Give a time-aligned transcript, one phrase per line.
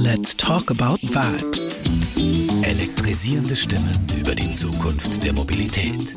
[0.00, 1.68] Let's talk about vibes.
[2.62, 6.14] Elektrisierende Stimmen über die Zukunft der Mobilität.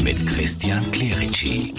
[0.00, 1.74] Mit Christian Clerici.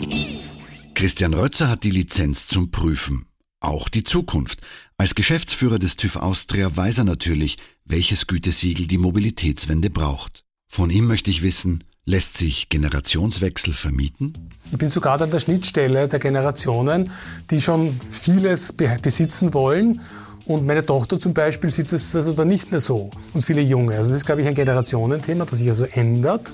[0.94, 3.26] Christian Rötzer hat die Lizenz zum Prüfen.
[3.62, 4.60] Auch die Zukunft.
[4.98, 10.44] Als Geschäftsführer des TÜV Austria weiß er natürlich, welches Gütesiegel die Mobilitätswende braucht.
[10.68, 14.50] Von ihm möchte ich wissen, lässt sich Generationswechsel vermieten?
[14.74, 17.12] Ich bin sogar an der Schnittstelle der Generationen,
[17.50, 20.02] die schon vieles besitzen wollen
[20.46, 23.10] und meine Tochter zum Beispiel sieht das also dann nicht mehr so.
[23.34, 23.96] Und viele Junge.
[23.96, 26.54] Also das ist, glaube ich, ein Generationenthema, das sich also ändert.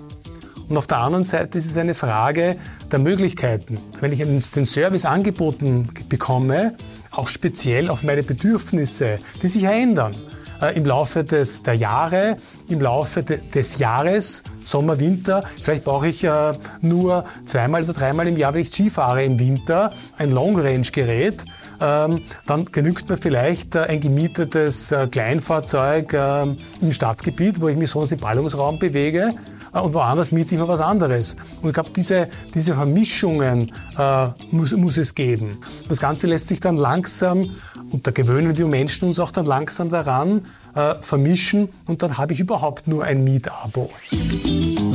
[0.67, 2.55] Und auf der anderen Seite ist es eine Frage
[2.91, 3.79] der Möglichkeiten.
[3.99, 6.75] Wenn ich den Service angeboten bekomme,
[7.11, 10.38] auch speziell auf meine Bedürfnisse, die sich ändern äh,
[10.75, 15.43] im Laufe des, der Jahre, im Laufe de, des Jahres, Sommer, Winter.
[15.61, 19.39] Vielleicht brauche ich äh, nur zweimal oder dreimal im Jahr, wenn ich Ski fahre im
[19.39, 21.45] Winter, ein Long-Range-Gerät.
[21.81, 26.43] Ähm, dann genügt mir vielleicht äh, ein gemietetes äh, Kleinfahrzeug äh,
[26.81, 29.33] im Stadtgebiet, wo ich mich sonst im Ballungsraum bewege.
[29.73, 31.35] Äh, und woanders miete ich mir was anderes.
[31.61, 35.59] Und ich glaube, diese, diese Vermischungen äh, muss, muss es geben.
[35.87, 37.49] Das Ganze lässt sich dann langsam,
[37.91, 40.45] und da gewöhnen die Menschen uns auch dann langsam daran,
[40.75, 43.89] äh, vermischen und dann habe ich überhaupt nur ein Mietabo.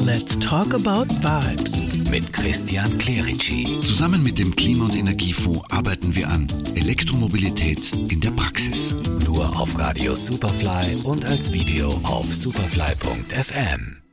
[0.04, 1.72] Let's talk about vibes.
[2.10, 3.80] Mit Christian Clerici.
[3.80, 8.94] Zusammen mit dem Klima- und Energiefonds arbeiten wir an Elektromobilität in der Praxis.
[9.24, 14.03] Nur auf Radio Superfly und als Video auf superfly.fm.